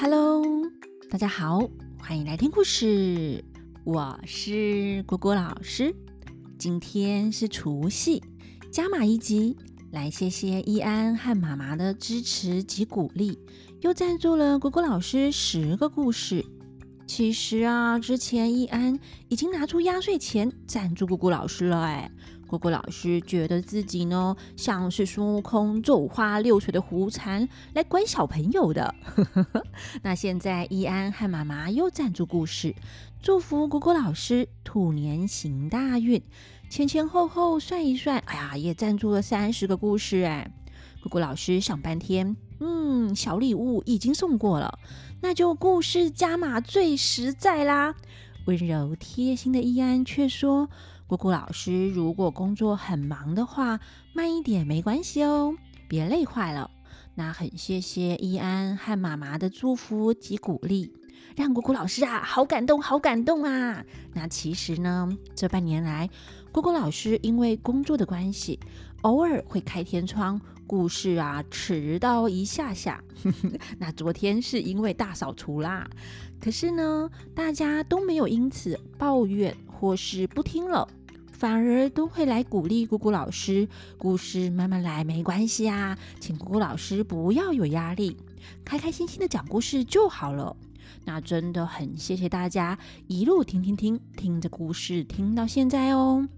[0.00, 0.44] Hello，
[1.10, 3.44] 大家好，欢迎来听故事。
[3.82, 5.92] 我是果果老师。
[6.56, 8.22] 今天是除夕，
[8.70, 9.56] 加码一集，
[9.90, 13.36] 来谢谢易安和妈妈的支持及鼓励，
[13.80, 16.46] 又赞助了果果老师十个故事。
[17.04, 18.96] 其实啊，之前易安
[19.28, 22.08] 已经拿出压岁钱赞助果果老师了，哎。
[22.48, 28.94] 果果老师觉得自己呢，像是孙悟空走花六水的狐禅来管小朋友的。
[30.02, 32.74] 那现在易安和妈妈又赞助故事，
[33.22, 36.22] 祝福果果老师兔年行大运。
[36.70, 40.50] 前前后后算一算，哎呀，也赞助了三十个故事哎。
[41.02, 44.78] 果果老师想半天，嗯，小礼物已经送过了，
[45.20, 47.94] 那就故事加码最实在啦。
[48.46, 50.70] 温柔贴心的易安却说。
[51.08, 53.80] 姑姑老师，如果工作很忙的话，
[54.12, 55.54] 慢一点没关系哦，
[55.88, 56.70] 别累坏了。
[57.14, 60.92] 那很谢谢易安和妈妈的祝福及鼓励，
[61.34, 63.82] 让姑姑老师啊好感动，好感动啊。
[64.12, 66.10] 那其实呢，这半年来，
[66.52, 68.60] 姑姑老师因为工作的关系，
[69.00, 73.02] 偶尔会开天窗，故事啊迟到一下下。
[73.80, 75.88] 那昨天是因为大扫除啦，
[76.38, 80.86] 可是呢，大家都没有因此抱怨或是不听了。
[81.38, 88.16] 反而都会来鼓励姑姑老师，故事慢慢来，没关系啊，请姑姑老师不要有压力，
[88.64, 90.56] 开开心心的讲故事就好了。
[91.04, 96.28] 那真的很谢谢大家一路听听听，听着故事听到现在哦。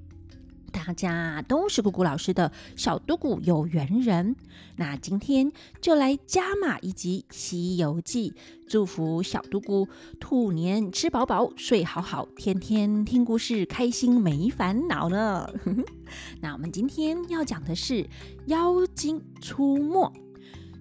[0.71, 4.35] 大家都是姑姑老师的小嘟咕有缘人，
[4.77, 8.31] 那今天就来加码一集《西游记》，
[8.69, 15.49] 祝福小嘟咕兔年吃饱饱、睡好好，天天听故事，开心没烦恼呢。
[16.41, 18.09] 那我们今天要讲的是
[18.47, 20.13] 妖精出没。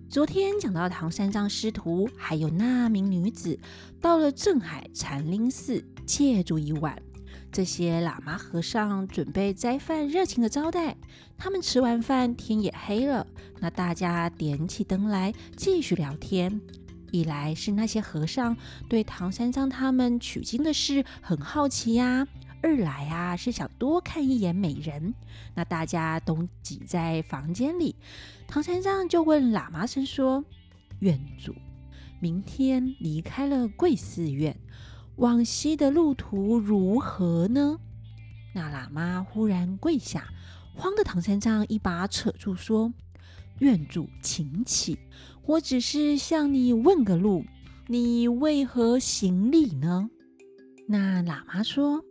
[0.09, 3.59] 昨天讲到唐三藏师徒还有那名女子
[4.01, 6.99] 到了镇海禅林寺借住一晚。
[7.51, 10.95] 这些喇嘛和尚准备斋饭，热情的招待
[11.37, 11.59] 他们。
[11.61, 13.27] 吃完饭，天也黑了，
[13.59, 16.59] 那大家点起灯来继续聊天。
[17.11, 18.55] 一来是那些和尚
[18.87, 22.25] 对唐三藏他们取经的事很好奇呀；
[22.61, 25.13] 二来啊是想多看一眼美人。
[25.53, 27.95] 那大家都挤在房间里，
[28.47, 30.43] 唐三藏就问喇嘛生说
[31.01, 31.53] ：“愿主，
[32.19, 34.55] 明天离开了贵寺院。”
[35.19, 37.77] 往西的路途如何呢？
[38.55, 40.29] 那喇嘛忽然跪下，
[40.73, 42.93] 慌得唐三藏一把扯住，说
[43.59, 44.97] ：“愿主请起，
[45.45, 47.43] 我只是向你问个路，
[47.87, 50.09] 你为何行礼呢？”
[50.87, 52.01] 那喇嘛说：“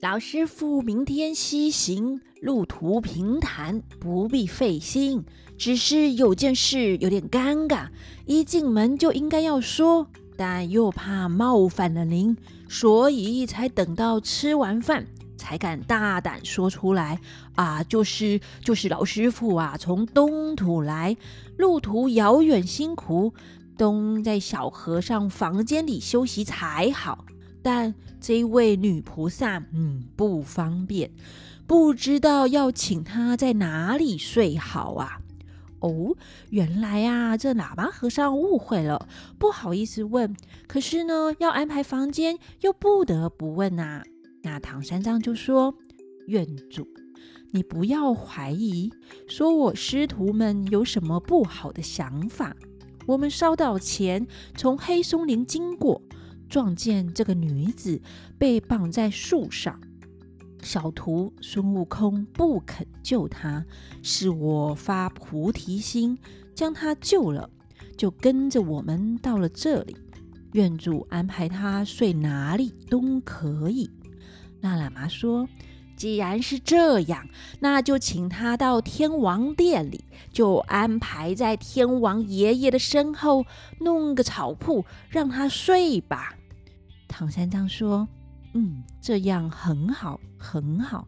[0.00, 5.22] 老师傅明天西行，路途平坦，不必费心。
[5.58, 7.88] 只是有件事有点尴尬，
[8.24, 10.06] 一进门就应该要说。”
[10.38, 12.36] 但又怕冒犯了您，
[12.68, 15.04] 所以才等到吃完饭
[15.36, 17.18] 才敢大胆说出来
[17.56, 17.82] 啊！
[17.82, 21.16] 就是就是老师傅啊，从东土来，
[21.56, 23.34] 路途遥远辛苦，
[23.76, 27.24] 东在小和尚房间里休息才好。
[27.60, 31.10] 但这位女菩萨，嗯，不方便，
[31.66, 35.18] 不知道要请她在哪里睡好啊？
[35.80, 36.16] 哦，
[36.50, 39.08] 原来啊，这喇嘛和尚误会了，
[39.38, 40.34] 不好意思问。
[40.66, 44.02] 可是呢，要安排房间，又不得不问啊。
[44.42, 45.74] 那唐三藏就说
[46.26, 46.86] ：“院主，
[47.52, 48.90] 你不要怀疑，
[49.26, 52.56] 说我师徒们有什么不好的想法。
[53.06, 56.02] 我们烧到前从黑松林经过，
[56.48, 58.00] 撞见这个女子
[58.38, 59.80] 被绑在树上。”
[60.62, 63.64] 小徒孙悟空不肯救他，
[64.02, 66.18] 是我发菩提心
[66.54, 67.48] 将他救了，
[67.96, 69.96] 就跟着我们到了这里。
[70.52, 73.90] 愿主安排他睡哪里都可以。
[74.60, 75.48] 那喇嘛说
[75.96, 77.28] ：“既然是这样，
[77.60, 83.44] 那就请他到天王殿里，就安排在天王爷爷的身后，
[83.80, 86.34] 弄个草铺让他睡吧。”
[87.08, 88.08] 唐三藏说。
[88.54, 91.06] 嗯，这样很好，很好。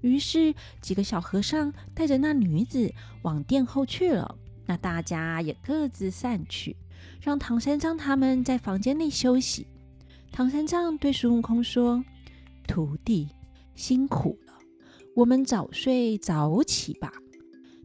[0.00, 4.36] 于是几个小和尚带着那女子往殿后去了。
[4.66, 6.76] 那大家也各自散去，
[7.20, 9.66] 让唐三藏他们在房间内休息。
[10.30, 12.04] 唐三藏对孙悟空说
[12.68, 13.28] ：“徒弟
[13.74, 14.52] 辛苦了，
[15.16, 17.12] 我们早睡早起吧。”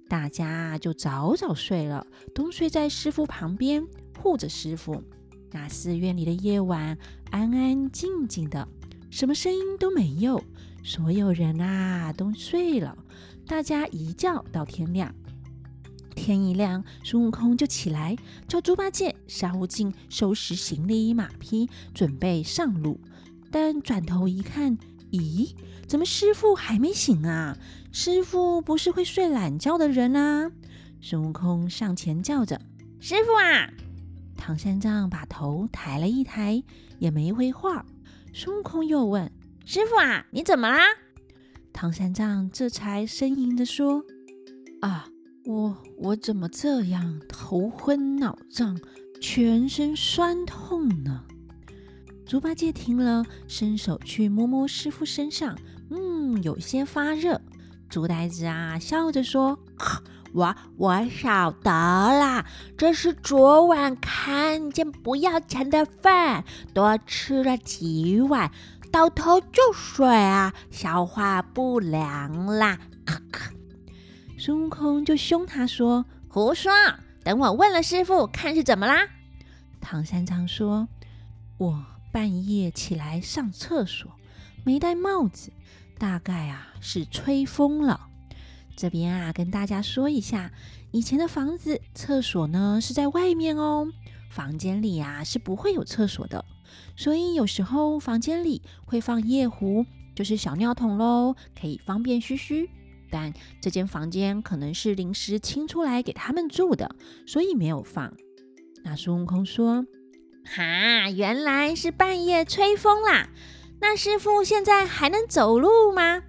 [0.07, 2.05] 大家就早早睡了，
[2.35, 3.83] 都睡在师傅旁边
[4.21, 5.03] 护着师傅。
[5.55, 6.97] 那寺院里的夜晚
[7.31, 8.67] 安安静静的。
[9.09, 10.43] 什么声音都没有，
[10.83, 12.97] 所有人啊都睡了。
[13.47, 15.15] 大家一觉到天亮，
[16.13, 18.17] 天一亮，孙悟空就起来，
[18.49, 22.99] 叫猪八戒、沙悟净收拾行李马匹，准备上路。
[23.49, 24.77] 但转头一看，
[25.11, 25.55] 咦，
[25.87, 27.57] 怎么师傅还没醒啊？
[27.93, 30.51] 师傅不是会睡懒觉的人啊！
[30.99, 32.59] 孙悟空上前叫着
[32.99, 33.71] ：“师傅啊！”
[34.37, 36.63] 唐三藏把头抬了一抬，
[36.99, 37.85] 也没回话。
[38.33, 39.31] 孙悟空又问
[39.65, 40.83] ：“师傅啊，你怎么啦？”
[41.73, 44.03] 唐三藏这才呻吟着说
[44.81, 45.07] ：“啊，
[45.45, 48.79] 我我怎么这样头昏脑胀，
[49.19, 51.23] 全身酸痛呢？”
[52.27, 55.57] 猪八戒听了，伸手去摸摸师傅身上，
[55.89, 57.41] 嗯，有些发热。
[57.87, 59.59] 猪呆子啊，笑着说
[60.33, 62.45] ：“我我晓得啦，
[62.77, 66.43] 这是昨晚看见不要钱的饭，
[66.73, 68.51] 多吃了几碗，
[68.91, 73.51] 倒头就睡啊，消化不良啦。”咳咳。
[74.37, 76.71] 孙悟空就凶他说：“胡说！
[77.23, 79.07] 等我问了师傅，看是怎么啦。”
[79.81, 80.87] 唐三藏说
[81.57, 81.85] ：“我。”
[82.15, 84.09] 半夜起来上厕所，
[84.63, 85.51] 没戴帽子，
[85.97, 88.07] 大概啊是吹风了。
[88.75, 90.51] 这边啊跟大家说一下，
[90.91, 93.87] 以前的房子厕所呢是在外面哦，
[94.29, 96.43] 房间里啊是不会有厕所的，
[96.95, 99.85] 所以有时候房间里会放夜壶，
[100.15, 102.69] 就是小尿桶喽，可以方便嘘嘘。
[103.11, 103.31] 但
[103.61, 106.95] 这间房间可能是临时清出来给他们住的，
[107.25, 108.13] 所以没有放。
[108.83, 109.85] 那孙悟空说。
[110.47, 113.29] 哈，原来是半夜吹风啦！
[113.81, 116.21] 那师傅现在还能走路吗？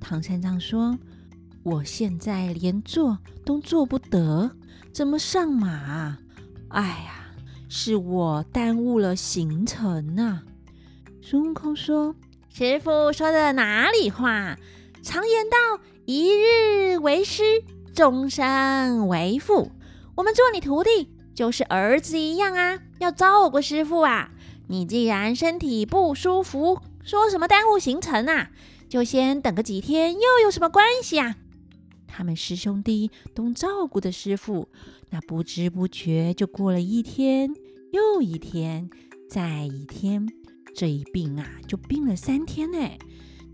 [0.00, 0.98] 唐三藏说
[1.66, 4.52] ：“我现在连坐都坐不得，
[4.92, 6.16] 怎么上马？
[6.68, 7.34] 哎呀，
[7.68, 10.42] 是我耽误了行程呐！”
[11.20, 12.14] 孙悟空说
[12.54, 14.56] ：“师傅说的哪里话？
[15.02, 15.56] 常言道，
[16.04, 17.42] 一日为师，
[17.92, 19.72] 终身为父。
[20.14, 24.30] 我们做你徒弟。”就是儿子一样啊，要照顾师傅啊。
[24.68, 28.50] 你既然身体不舒服，说什么耽误行程啊？
[28.88, 31.34] 就先等个几天，又有什么关系啊？
[32.06, 34.68] 他们师兄弟都照顾的师傅，
[35.10, 37.50] 那不知不觉就过了一天
[37.92, 38.88] 又一天，
[39.28, 40.26] 再一天，
[40.74, 42.78] 这一病啊，就病了三天呢。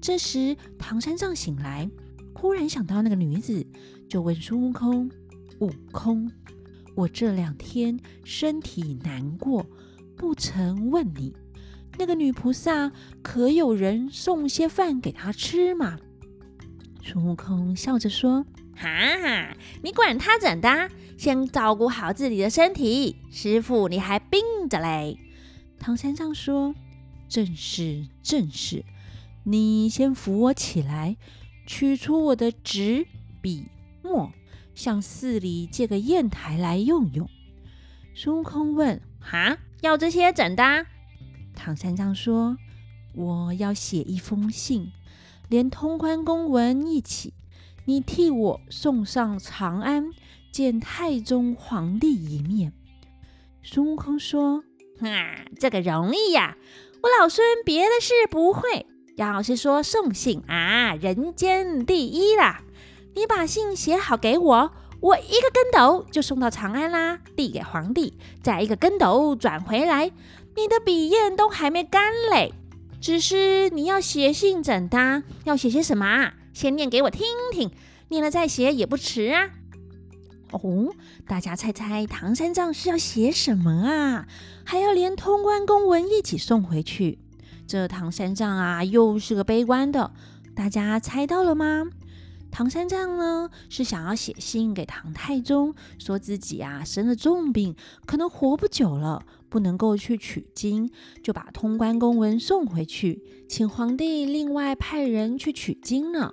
[0.00, 1.90] 这时唐三藏醒来，
[2.34, 3.66] 忽然想到那个女子，
[4.08, 5.10] 就问孙悟空
[5.60, 6.30] ：“悟空。”
[6.94, 9.64] 我这两天身体难过，
[10.14, 11.34] 不曾问你，
[11.98, 15.98] 那个女菩萨可有人送些饭给她吃吗？
[17.02, 18.46] 孙悟空笑着说
[18.76, 20.88] ：“哈哈，你管他怎的？
[21.18, 23.16] 先照顾好自己的身体。
[23.30, 24.40] 师傅，你还病
[24.70, 25.18] 着嘞。”
[25.78, 26.74] 唐三藏说
[27.28, 28.84] ：“正是，正是。
[29.44, 31.16] 你先扶我起来，
[31.66, 33.06] 取出我的纸
[33.40, 33.66] 笔
[34.02, 34.32] 墨。”
[34.74, 37.28] 向寺里借个砚台来用用。
[38.14, 40.86] 孙悟空问：“哈，要这些怎的？”
[41.54, 42.56] 唐三藏说
[43.14, 44.90] ：“我要写一封信，
[45.52, 47.34] 连通关公文一起，
[47.84, 50.10] 你替我送上长安，
[50.50, 52.72] 见太宗皇帝一面。”
[53.62, 54.64] 孙悟空说
[54.98, 56.56] ：“哈，这个容易呀，
[57.02, 62.62] 我老孙别的事不会，要是说送信啊，人间第一啦。”
[63.14, 64.72] 你把信写好给我，
[65.02, 70.10] 我一个跟斗就送到长安啦，递给皇帝，再一个跟斗转回来。
[70.56, 72.54] 你的笔砚都还没干嘞，
[73.02, 75.24] 只是你要写信怎的？
[75.42, 76.34] 要写些什么啊？
[76.54, 77.68] 先念给我听听，
[78.10, 79.50] 念了再写也不迟啊。
[80.52, 80.94] 哦，
[81.26, 84.28] 大家猜猜唐三藏是要写什么啊？
[84.62, 87.18] 还要连通关公文一起送回去？
[87.66, 90.12] 这唐三藏啊，又是个悲观的，
[90.54, 91.88] 大家猜到了吗？
[92.52, 97.74] 唐三藏呢，是想要写信给唐太宗，说自己啊生了重病，
[98.06, 100.90] 可能活不久了，不能够去取经，
[101.22, 106.32] 就把通关公文送回去，请皇帝另外派人去取经呢。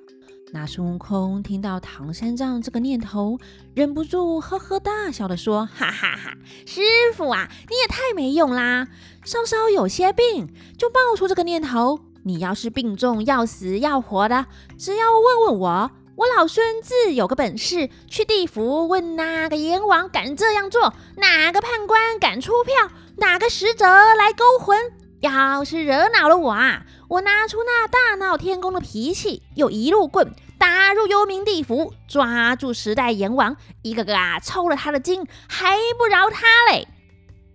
[0.54, 3.38] 那孙悟空听到唐三藏这个念头，
[3.76, 6.80] 忍不住呵呵大笑的说：“哈哈哈，师
[7.14, 8.88] 傅啊，你也太没用啦！
[9.26, 10.48] 稍稍有些病，
[10.78, 12.00] 就冒出这个念头。
[12.24, 14.46] 你要是病重要死要活的，
[14.78, 24.78] 只要问问我。”我老孙自有个本事，去地府问哪个阎王敢这样做，哪个判官敢出票，哪个使者来勾魂。
[25.22, 36.88] 要是惹恼了我啊，我拿出那大闹天宫的脾气，又一路棍打入幽冥地府，抓住十代阎王，一个个啊抽了他的筋，还不饶他嘞。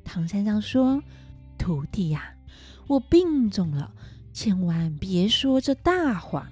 [0.05, 1.03] 唐三藏说
[1.57, 2.35] ：“徒弟呀，
[2.87, 3.93] 我病重了，
[4.35, 6.49] 千万别说这大话。”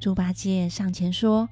[0.00, 1.48] 猪八戒上前说：“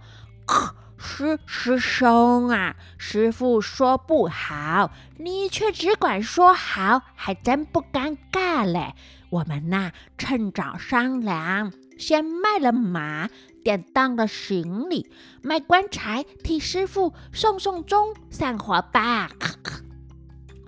[0.47, 8.95] 咳 师师兄啊，师傅说不好，你却只管说好，还真不尴尬嘞。
[9.31, 13.29] 我们呐，趁早商量，先卖了马，
[13.63, 19.31] 典当了行李，卖棺材，替师傅送送终，散伙吧。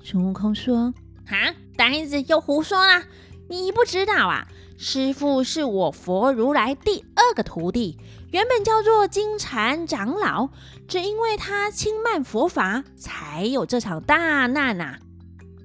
[0.02, 0.94] 孙悟空说
[1.28, 3.02] ：“啊，呆子又胡说啦！
[3.49, 4.46] 你不知道啊，
[4.82, 7.99] 师傅是我佛如来第二个徒弟。”
[8.32, 10.49] 原本叫做金蝉长老，
[10.88, 14.96] 只因为他轻慢佛法，才有这场大难呐。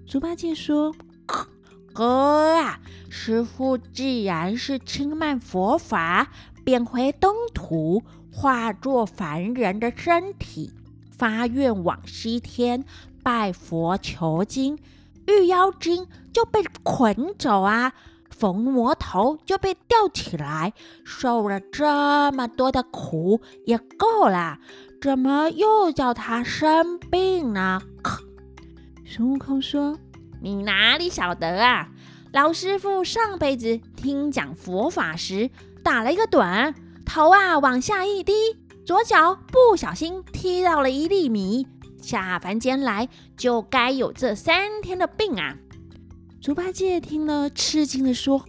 [0.05, 0.93] 猪八戒说
[1.93, 6.27] ：“哥啊，师傅既然是轻慢佛法，
[6.65, 8.03] 便回东土，
[8.33, 10.73] 化作凡人的身体，
[11.17, 12.83] 发愿往西天
[13.23, 14.77] 拜佛求经，
[15.27, 17.93] 遇妖精就被捆走啊。”
[18.37, 20.73] 逢魔头就被吊起来，
[21.05, 24.57] 受了这么多的苦也够了，
[25.01, 27.81] 怎么又叫他生病呢？
[29.05, 29.97] 孙悟空说
[30.43, 31.87] ：“你哪里晓得啊？
[32.33, 35.49] 老师傅上辈子听讲佛法时
[35.81, 36.73] 打了一个盹，
[37.05, 38.33] 头啊往下一低，
[38.85, 41.65] 左脚不小心踢到了一粒米，
[42.01, 45.55] 下凡间来就该有这三天的病啊！”
[46.45, 48.45] 猪八戒听了，吃惊的说：“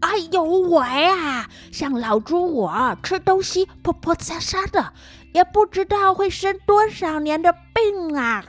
[0.00, 1.50] 哎呦喂啊！
[1.70, 4.94] 像老猪我吃东西泼泼擦擦的，
[5.34, 8.46] 也不知道会生多少年的病啊！”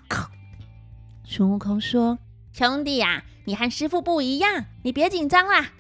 [1.27, 2.19] 孙悟空说
[2.55, 5.71] ：“兄弟呀，你和师傅不一样，你别紧张啦。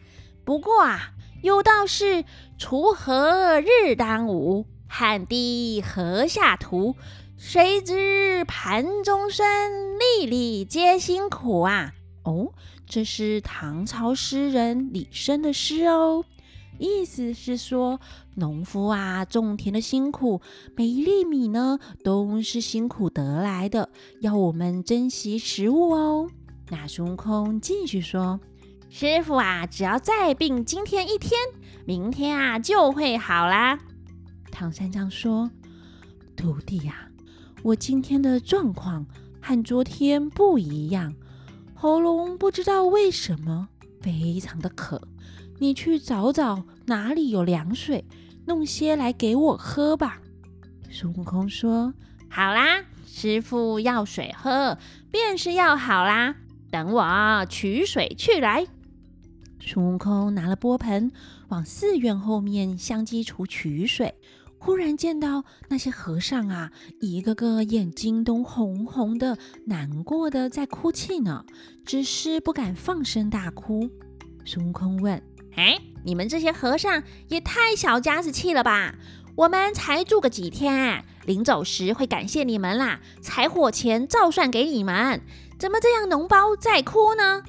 [0.43, 2.25] 不过啊，有道是
[2.59, 6.97] 锄禾日当午，汗滴禾下土。
[7.37, 11.93] 谁知盘中餐，粒粒皆辛苦啊！”
[12.27, 12.51] 哦。
[12.89, 16.25] 这是唐朝诗人李绅的诗哦，
[16.79, 17.99] 意思是说，
[18.33, 20.41] 农夫啊种田的辛苦，
[20.75, 23.89] 每一粒米呢都是辛苦得来的，
[24.21, 26.31] 要我们珍惜食物哦。
[26.69, 28.39] 那孙悟空继续说
[28.89, 31.39] ：“师傅啊，只要再病今天一天，
[31.85, 33.77] 明天啊就会好啦。”
[34.51, 35.51] 唐三藏说
[36.35, 37.07] ：“徒弟呀，
[37.61, 39.05] 我今天的状况
[39.39, 41.13] 和昨天不一样。”
[41.81, 43.69] 喉咙不知道为什么
[44.01, 45.01] 非常的渴，
[45.59, 48.03] 你去找找哪里有凉水，
[48.45, 50.19] 弄些来给我喝吧。
[50.91, 51.93] 孙悟空说
[52.29, 54.77] ：“好啦，师傅要水喝，
[55.09, 56.35] 便是要好啦。
[56.69, 58.67] 等我取水去来。”
[59.65, 61.09] 孙悟空拿了钵盆，
[61.47, 64.13] 往寺院后面香积处取水。
[64.61, 71.45] 忽然见到那些和尚啊，一个个眼睛都红红的，难过的在哭泣呢，
[71.85, 73.89] 只是不敢放声大哭。
[74.45, 75.21] 孙悟空问
[75.55, 78.95] ：“哎，你们这些和尚也太小家子气了吧？
[79.37, 85.21] 我们才住个几天，临走时会感谢你们啦，柴火钱照算给你们，
[85.57, 87.43] 怎么这样脓包在哭呢？”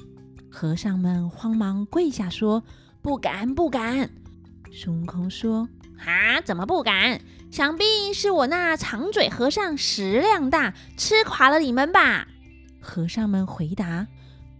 [0.49, 2.63] 和尚们慌忙跪下说
[3.03, 4.09] ：“不敢，不敢。”
[4.71, 5.67] 孙悟空说。
[6.05, 6.41] 啊！
[6.41, 7.21] 怎么不敢？
[7.51, 12.27] 想必是我那长嘴和尚食量大，吃垮了你们吧？
[12.79, 14.07] 和尚们回答：“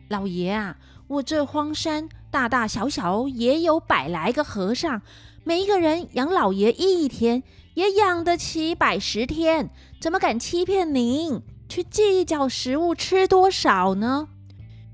[0.09, 5.01] 老爷啊，我这荒山大大小小也有百来个和尚，
[5.43, 7.41] 每一个人养老爷一天，
[7.75, 9.69] 也养得起百十天，
[10.01, 14.27] 怎么敢欺骗您，去计较食物吃多少呢？”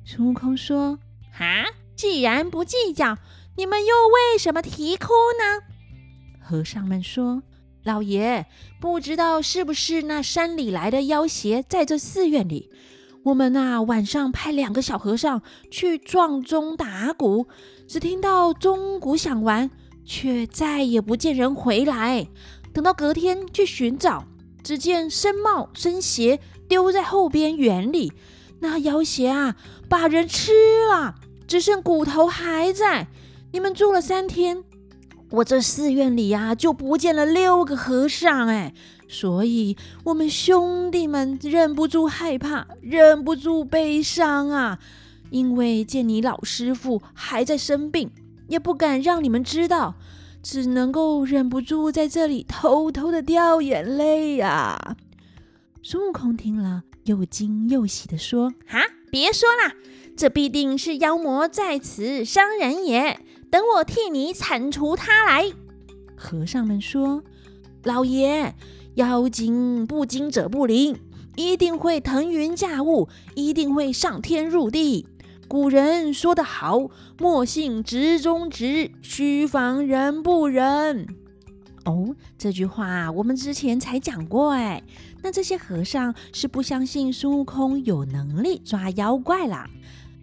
[0.05, 0.99] 孙悟空说
[1.37, 3.17] ：“啊，既然不计较，
[3.57, 5.07] 你们又为什么啼哭
[5.39, 5.65] 呢？”
[6.47, 7.43] 和尚们说
[7.83, 8.45] ：“老爷，
[8.79, 12.69] 不知道是不是那山里来的妖邪在这寺院里。
[13.23, 17.47] 我们呐，晚上派两个小和尚去撞钟打鼓，
[17.85, 19.69] 只听到钟鼓响完，
[20.05, 22.25] 却再也不见人回来。
[22.73, 24.23] 等到隔天去寻找，
[24.63, 26.39] 只见僧帽僧鞋
[26.69, 28.13] 丢在后边园里。
[28.61, 29.57] 那妖邪啊，
[29.89, 30.53] 把人吃
[30.89, 33.07] 了，只剩骨头还在。
[33.51, 34.63] 你们住了三天。”
[35.29, 38.73] 我这寺院里呀，就不见了六个和尚哎，
[39.09, 44.79] 所以我们兄弟们忍不住害怕，忍不住悲伤啊。
[45.29, 48.09] 因为见你老师傅还在生病，
[48.47, 49.95] 也不敢让你们知道，
[50.41, 54.95] 只能够忍不住在这里偷偷的掉眼泪呀。
[55.83, 58.79] 孙悟空听了，又惊又喜的说：“哈，
[59.11, 59.73] 别说啦，
[60.15, 63.19] 这必定是妖魔在此伤人也。”
[63.49, 65.51] 等我替你铲除他来。
[66.15, 67.23] 和尚们说
[67.83, 68.53] ：“老爷，
[68.95, 70.99] 妖精不惊者不灵，
[71.35, 75.05] 一定会腾云驾雾，一定会上天入地。
[75.47, 76.89] 古人说得好，
[77.19, 81.07] 莫信直中直，须防人不仁。”
[81.85, 84.83] 哦，这句话我们之前才讲过哎。
[85.23, 89.69] 那这些和尚是不相信孙悟空有能力抓妖怪啦。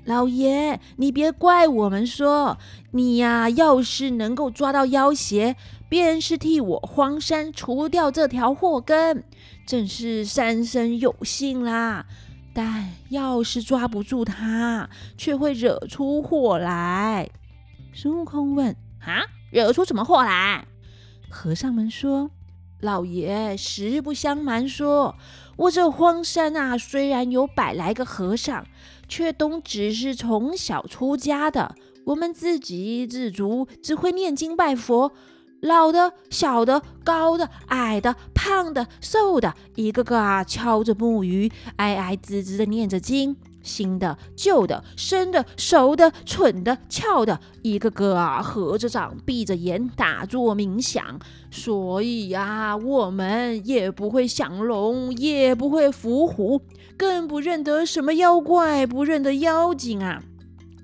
[0.04, 2.58] 老爷，你别怪我们说
[2.90, 5.56] 你呀，要是能够抓到妖邪，
[5.88, 9.25] 便是替我荒山除掉这条祸根，
[9.66, 12.04] 真是三生有幸啦。
[12.52, 17.30] 但要是抓不住他，却会惹出祸来。
[17.92, 20.66] 孙悟空问：“啊，惹出什么祸来？”
[21.30, 22.30] 和尚们说
[22.80, 25.16] ：“老爷，实不相瞒，说
[25.56, 28.66] 我这荒山啊，虽然有百来个和尚，
[29.08, 31.75] 却都只是从小出家的。
[32.04, 35.12] 我们自给自足，只会念经拜佛。”
[35.64, 43.34] 老的、小的、高的、矮的、胖的、瘦的，一个个啊，敲着木鱼，哀哀滋滋的念着经。
[43.64, 51.18] 新的、旧的、生的、熟的、蠢的、俏的，一个个啊，合着掌，闭着眼，打坐冥想。
[51.50, 56.61] 所以呀，我们也不会降龙，也不会伏虎，
[56.97, 60.23] 更不认得什么妖怪，不认得妖精啊。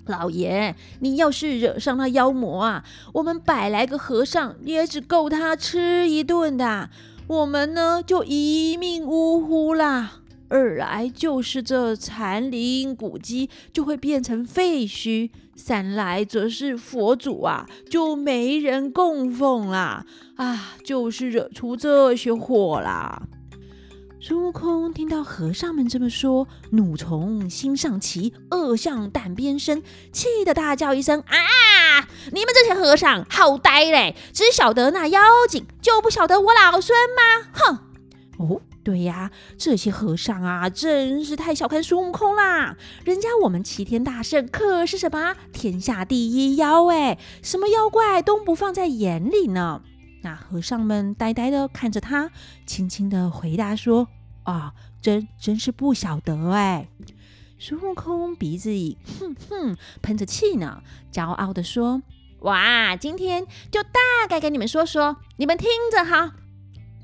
[0.06, 6.90] 老爷，你要是惹上那妖魔啊，我们百来个和尚也只够他吃一顿的，
[7.28, 10.19] 我们呢就一命呜呼啦。
[10.50, 20.04] 二来就是这残灵古迹就会变成废墟，三来则是佛祖啊就没人供奉啦，
[20.34, 23.22] 啊，就是惹出这些祸啦。
[24.20, 32.08] 孙悟空听到和尚们这么说，怒从心上起，恶向胆边生，气得大叫一声：“啊！
[32.32, 37.48] 你们这些和尚好呆嘞，只晓得那妖精，就不晓得我老孙吗？
[37.52, 37.78] 哼！”
[38.40, 42.74] 哦，对呀，这些和尚啊，真是太小看孙悟空啦！
[43.04, 49.82] 人家我们齐天大圣可是什么天下第一妖哎，什么妖怪都不放在眼里呢。
[50.22, 52.30] 那和尚们呆呆的看着他，
[52.64, 54.08] 轻轻的回答说
[54.44, 56.88] ：“啊，真真是不晓得哎。”
[57.60, 62.00] 孙悟空鼻子里哼哼喷着气呢，骄傲的说
[62.40, 66.36] ：“哇，今天就大概跟你们说说，你们听着哈。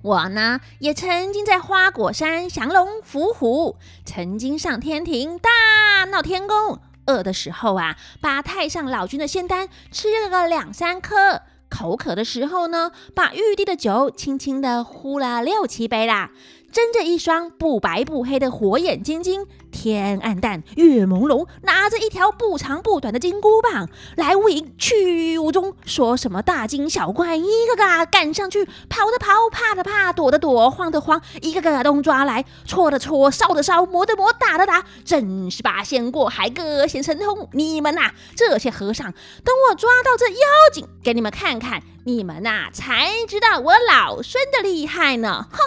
[0.07, 16.31] 我呢，也曾经在花果山降龙伏虎，曾经上天庭大闹天宫，饿的时候啊，把太上老君的仙丹吃了个两三颗。”口渴的时候呢，把玉帝的酒轻轻的呼了六七杯啦。
[16.71, 19.45] 睁着一双不白不黑的火眼金睛，
[19.77, 23.87] 天暗淡，月朦胧，拿着一条不长不短的金箍棒
[24.17, 37.47] 来无影去无踪，说什么大惊小怪，一个个赶上去，跑的跑，怕的怕，躲的躲，慌的慌，一个个东抓来，戳的戳，烧的烧，磨的磨，打的打，真是八仙过海，各显神通。
[37.53, 39.13] 你们呐，这些和尚，
[39.45, 40.39] 等我抓到这妖
[40.73, 45.47] 精，给你们看看，你们呐才知道我老孙的厉害呢！
[45.53, 45.59] 哼。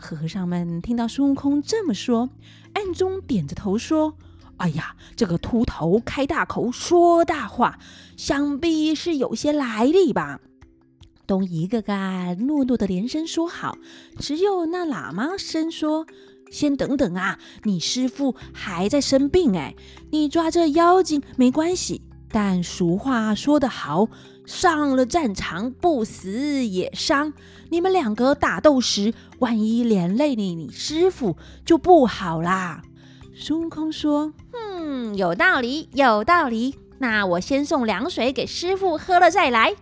[0.00, 2.30] 和尚们听到孙悟空这么说，
[2.74, 4.14] 暗中点着头说
[4.58, 7.78] ：“哎呀，这个秃头开大口说大话，
[8.16, 10.40] 想必是有些来历吧？”
[11.26, 11.92] 东一个个
[12.40, 13.76] 诺诺的连声说好。
[14.18, 16.06] 只有那喇嘛声说
[16.50, 19.74] ：“先等等啊，你师傅还在生病哎，
[20.10, 22.02] 你抓这妖精没关系。
[22.30, 24.08] 但俗话说得好。”
[24.48, 27.34] 上了战场不死也伤，
[27.68, 32.80] 你们两个打斗时，万一连累你，你师傅就不好啦。
[33.36, 36.76] 孙悟空说：“嗯，有道理，有道理。
[36.96, 39.74] 那我先送凉水给师傅喝了再来。”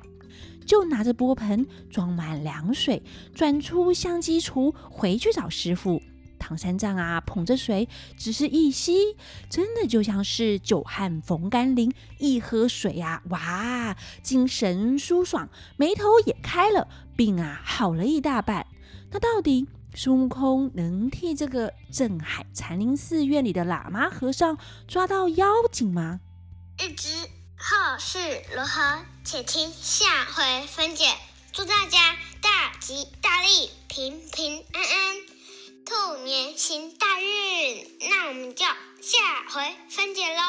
[0.67, 6.03] 就拿着钵盆装满凉水，转出香积厨，回去找师傅。
[6.39, 9.17] 唐三藏啊，捧着水，只是一吸，
[9.51, 18.67] 真的就像是久旱逢甘霖，一喝水啊，哇，精神舒爽，眉头也开了，病啊好了一大半。
[19.11, 26.21] 那到底孙悟空能替这个镇海禅林寺院里的喇嘛和尚抓到妖精吗？
[26.79, 27.09] 日知
[27.57, 28.19] 后事
[28.55, 31.05] 如何，且听下回分解。
[31.53, 35.36] 祝大家大吉大利，平平安安。
[35.87, 38.65] 兔年行大运那我们就
[39.01, 40.43] 下回分解喽